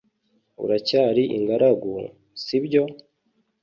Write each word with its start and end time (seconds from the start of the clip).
Uracyari 0.63 1.23
ingaragu, 1.37 1.91
si 2.43 2.57
byo? 2.65 2.83